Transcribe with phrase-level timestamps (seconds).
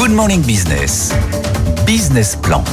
[0.00, 1.12] Good Morning Business.
[1.86, 2.64] Business Plan.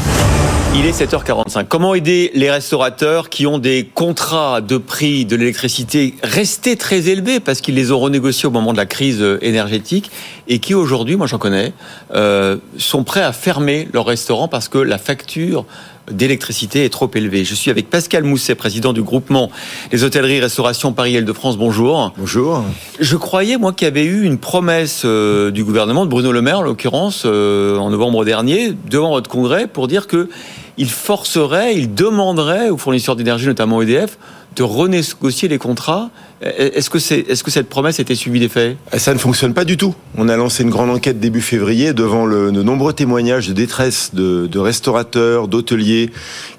[0.74, 1.66] Il est 7h45.
[1.68, 7.42] Comment aider les restaurateurs qui ont des contrats de prix de l'électricité restés très élevés
[7.42, 10.10] parce qu'ils les ont renégociés au moment de la crise énergétique
[10.48, 11.74] et qui aujourd'hui, moi j'en connais,
[12.16, 15.66] euh, sont prêts à fermer leur restaurant parce que la facture
[16.12, 17.44] d'électricité est trop élevée.
[17.44, 19.52] Je suis avec Pascal Mousset, président du groupement
[19.92, 21.58] des hôtelleries restauration Paris-Île-de-France.
[21.58, 22.14] Bonjour.
[22.18, 22.64] Bonjour.
[23.00, 26.42] Je croyais, moi, qu'il y avait eu une promesse euh, du gouvernement, de Bruno Le
[26.42, 30.30] Maire, en l'occurrence, euh, en novembre dernier, devant votre congrès, pour dire que
[30.78, 34.18] il forcerait, il demanderait aux fournisseurs d'énergie, notamment EDF,
[34.58, 36.10] de renégocier les contrats.
[36.42, 38.78] Est-ce que, c'est, est-ce que cette promesse était suivie des faits?
[38.98, 39.96] Ça ne fonctionne pas du tout.
[40.18, 44.12] On a lancé une grande enquête début février devant le, de nombreux témoignages de détresse
[44.14, 46.12] de, de restaurateurs, d'hôteliers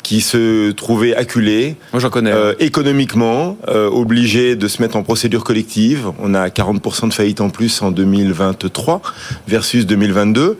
[0.02, 1.76] qui se trouvaient acculés.
[1.92, 2.32] Moi, j'en connais.
[2.32, 6.12] Euh, économiquement, euh, obligés de se mettre en procédure collective.
[6.20, 9.02] On a 40% de faillites en plus en 2023
[9.48, 10.56] versus 2022.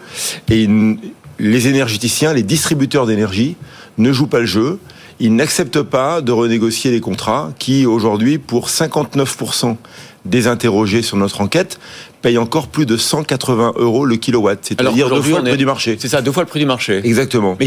[0.51, 0.99] Et une,
[1.39, 3.57] les énergéticiens, les distributeurs d'énergie
[3.97, 4.79] ne jouent pas le jeu.
[5.21, 9.77] Ils n'acceptent pas de renégocier les contrats qui, aujourd'hui, pour 59%
[10.25, 11.79] des interrogés sur notre enquête,
[12.23, 15.97] payent encore plus de 180 euros le kilowatt, c'est-à-dire deux fois le prix du marché.
[15.99, 17.01] C'est ça, deux fois le prix du marché.
[17.05, 17.57] Exactement.
[17.59, 17.67] Mais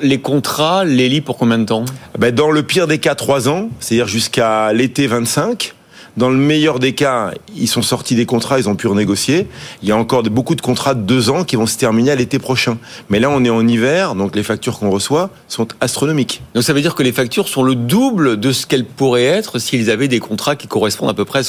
[0.00, 1.84] les contrats, les lits pour combien de temps?
[2.18, 5.74] Ben Dans le pire des cas, trois ans, c'est-à-dire jusqu'à l'été 25.
[6.16, 9.46] Dans le meilleur des cas, ils sont sortis des contrats, ils ont pu renégocier.
[9.82, 12.14] Il y a encore beaucoup de contrats de deux ans qui vont se terminer à
[12.14, 12.76] l'été prochain.
[13.08, 16.42] Mais là, on est en hiver, donc les factures qu'on reçoit sont astronomiques.
[16.54, 19.58] Donc ça veut dire que les factures sont le double de ce qu'elles pourraient être
[19.58, 21.40] s'ils avaient des contrats qui correspondent à peu près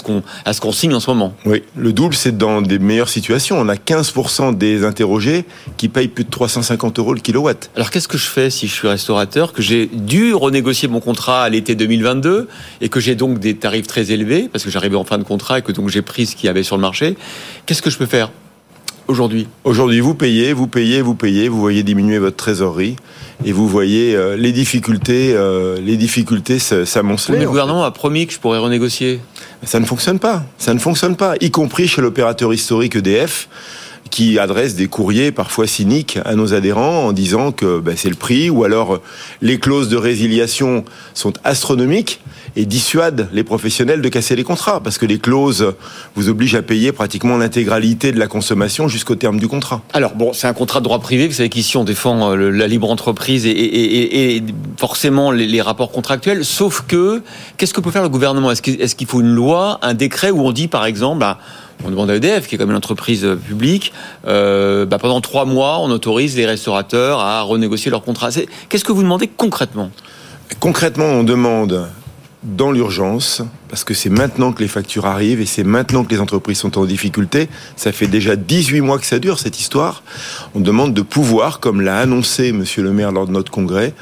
[0.45, 1.34] à ce qu'on signe en ce moment.
[1.45, 3.59] Oui, le double, c'est dans des meilleures situations.
[3.59, 7.69] On a 15% des interrogés qui payent plus de 350 euros le kilowatt.
[7.75, 11.44] Alors qu'est-ce que je fais si je suis restaurateur, que j'ai dû renégocier mon contrat
[11.44, 12.47] à l'été 2022
[12.80, 15.59] et que j'ai donc des tarifs très élevés parce que j'arrivais en fin de contrat
[15.59, 17.18] et que donc j'ai pris ce qu'il y avait sur le marché.
[17.66, 18.32] Qu'est-ce que je peux faire
[19.08, 19.48] aujourd'hui?
[19.64, 22.96] Aujourd'hui, vous payez, vous payez, vous payez, vous voyez diminuer votre trésorerie
[23.44, 27.40] et vous voyez euh, les difficultés, euh, les difficultés s'amonceler.
[27.40, 29.19] Le gouvernement a promis que je pourrais renégocier.
[29.63, 30.44] Ça ne fonctionne pas.
[30.58, 33.50] Ça ne fonctionne pas, y compris chez l'opérateur historique EDF
[34.09, 38.16] qui adresse des courriers parfois cyniques à nos adhérents en disant que ben, c'est le
[38.16, 39.02] prix ou alors
[39.42, 42.19] les clauses de résiliation sont astronomiques
[42.56, 45.74] et dissuadent les professionnels de casser les contrats parce que les clauses
[46.16, 49.81] vous obligent à payer pratiquement l'intégralité de la consommation jusqu'au terme du contrat.
[49.94, 51.28] Alors bon, c'est un contrat de droit privé.
[51.28, 54.44] Vous savez qu'ici on défend euh, la libre entreprise et, et, et
[54.78, 56.46] forcément les, les, rapports contractuels.
[56.46, 57.22] Sauf que
[57.58, 58.52] qu'est-ce que peut faire le gouvernement?
[58.52, 61.40] Est-ce qu'il faut une loi, un décret où on dit par exemple bah,
[61.86, 63.94] on demande à EDF, qui est comme une entreprise publique,
[64.28, 68.30] euh, bah pendant trois mois, on autorise les restaurateurs à renégocier leurs contrats.
[68.69, 69.92] Qu'est-ce que vous demandez concrètement?
[70.59, 71.88] Concrètement, on demande
[72.44, 76.20] dans l'urgence, parce que c'est maintenant que les factures arrivent et c'est maintenant que les
[76.20, 77.48] entreprises sont en difficulté.
[77.76, 80.04] Ça fait déjà 18 mois que ça dure, cette histoire.
[80.54, 83.94] On demande de pouvoir, comme l'a annoncé Monsieur le maire lors de notre congrès,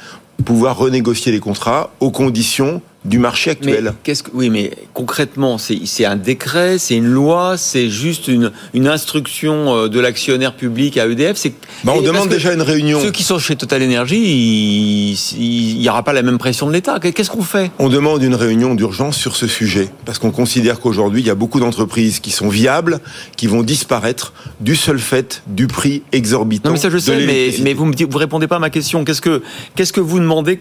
[0.44, 3.94] pouvoir renégocier les contrats aux conditions du marché actuel.
[4.04, 8.88] qu'est-ce que, oui, mais concrètement, c'est un décret, c'est une loi, c'est juste une, une
[8.88, 11.48] instruction euh, de l'actionnaire public à EDF.
[11.84, 13.02] Bah on demande déjà une réunion.
[13.02, 17.00] Ceux qui sont chez Total Energy, il n'y aura pas la même pression de l'État.
[17.00, 17.72] Qu'est-ce qu'on fait?
[17.80, 21.36] On demande une réunion d'urgence sur ce sujet parce qu'on considère qu'aujourd'hui, il y a
[21.36, 23.00] beaucoup d'entreprises qui sont viables,
[23.36, 26.70] qui vont disparaître du seul fait du prix exorbitant.
[26.70, 29.04] Non, mais ça je sais, mais, mais vous vous répondez pas à ma question.
[29.04, 29.42] Qu'est-ce que
[29.76, 30.60] qu'est-ce que vous demandez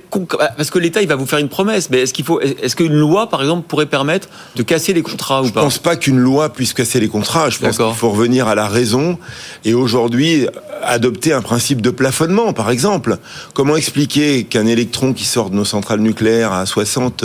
[0.57, 3.29] Parce que l'État, il va vous faire une promesse, mais est-ce qu'il est-ce qu'une loi,
[3.29, 6.53] par exemple, pourrait permettre de casser les contrats ou pas Je pense pas qu'une loi
[6.53, 7.51] puisse casser les contrats.
[7.51, 9.19] Je pense qu'il faut revenir à la raison
[9.65, 10.47] et aujourd'hui
[10.83, 13.19] adopter un principe de plafonnement, par exemple.
[13.55, 17.25] Comment expliquer qu'un électron qui sort de nos centrales nucléaires à 60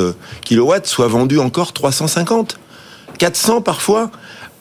[0.50, 2.60] kW soit vendu encore 350
[3.18, 4.12] 400 parfois?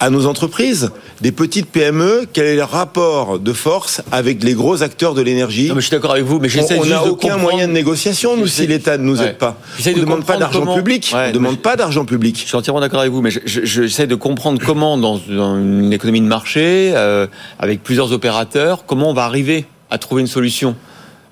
[0.01, 0.91] À nos entreprises,
[1.21, 5.71] des petites PME, quel est le rapport de force avec les gros acteurs de l'énergie
[5.75, 8.67] Je suis d'accord avec vous, mais j'essaie On n'a aucun moyen de négociation, nous, si
[8.67, 9.57] l'État ne nous aide pas.
[9.85, 11.13] On ne demande pas d'argent public.
[11.15, 12.39] on ne demande pas d'argent public.
[12.41, 16.27] Je suis entièrement d'accord avec vous, mais j'essaie de comprendre comment, dans, une économie de
[16.27, 17.27] marché, euh,
[17.59, 20.77] avec plusieurs opérateurs, comment on va arriver à trouver une solution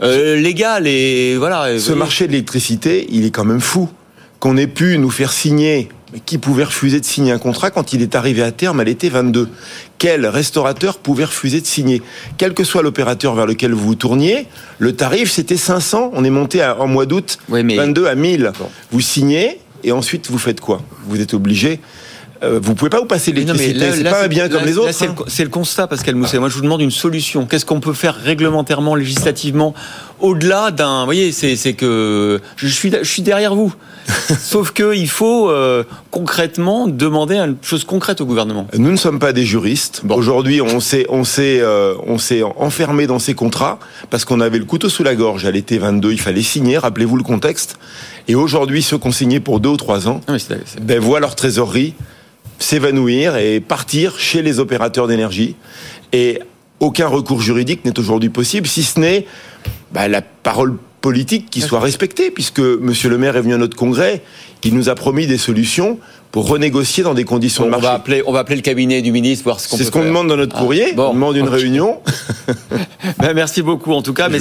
[0.03, 1.79] euh, légale et voilà.
[1.79, 3.88] Ce marché de l'électricité, il est quand même fou.
[4.41, 5.88] Qu'on ait pu nous faire signer
[6.26, 9.09] qui pouvait refuser de signer un contrat quand il est arrivé à terme à l'été
[9.09, 9.49] 22
[9.99, 12.03] Quel restaurateur pouvait refuser de signer?
[12.38, 14.47] Quel que soit l'opérateur vers lequel vous vous tourniez,
[14.79, 18.53] le tarif c'était 500, on est monté en mois d'août 22 à 1000.
[18.91, 20.82] Vous signez et ensuite vous faites quoi?
[21.06, 21.81] Vous êtes obligé
[22.43, 23.93] euh, vous pouvez pas vous passer l'électricité.
[23.93, 24.89] C'est pas un bien comme les autres.
[24.89, 25.15] Hein.
[25.29, 26.39] C'est le, constat, Pascal Mousset.
[26.39, 27.47] Moi, je vous demande une solution.
[27.47, 29.75] Qu'est-ce qu'on peut faire réglementairement, législativement,
[30.21, 31.00] au-delà d'un.
[31.00, 33.73] Vous voyez, c'est que je suis, je suis derrière vous.
[34.39, 38.67] Sauf qu'il faut euh, concrètement demander une chose concrète au gouvernement.
[38.77, 40.03] Nous ne sommes pas des juristes.
[40.09, 43.79] Aujourd'hui, on s'est on s'est euh, on s'est enfermé dans ces contrats
[44.11, 46.12] parce qu'on avait le couteau sous la gorge à l'été 22.
[46.12, 46.79] Il fallait signer.
[46.79, 47.79] Rappelez-vous le contexte.
[48.27, 50.37] Et aujourd'hui, ceux qui ont signé pour deux ou trois ans, ah,
[50.81, 51.94] ben, voient leur trésorerie
[52.62, 55.56] s'évanouir et partir chez les opérateurs d'énergie.
[56.12, 56.41] Et
[56.81, 59.26] aucun recours juridique n'est aujourd'hui possible, si ce n'est
[59.93, 63.76] bah, la parole politique qui soit respectée, puisque Monsieur le maire est venu à notre
[63.76, 64.23] congrès,
[64.62, 65.99] il nous a promis des solutions
[66.32, 67.87] pour renégocier dans des conditions de marché.
[67.87, 69.90] On va appeler, on va appeler le cabinet du ministre voir ce qu'on C'est ce
[69.90, 70.94] qu'on demande dans notre ah, courrier.
[70.96, 72.00] on demande une réunion.
[73.19, 74.38] ben, merci beaucoup en tout cas, mais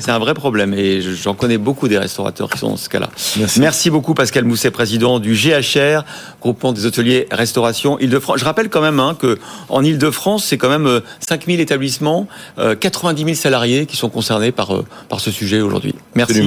[0.00, 3.10] c'est un vrai problème et j'en connais beaucoup des restaurateurs qui sont dans ce cas-là.
[3.38, 3.60] Merci.
[3.60, 3.90] merci.
[3.90, 6.02] beaucoup Pascal Mousset, président du GHR,
[6.40, 8.40] groupement des hôteliers restauration Île-de-France.
[8.40, 9.38] Je rappelle quand même hein, que
[9.68, 12.26] en Île-de-France, c'est quand même 5000 euh, établissements,
[12.80, 15.94] 90 euh, 000 salariés qui sont concernés par, euh, par ce sujet aujourd'hui.
[16.14, 16.42] Merci.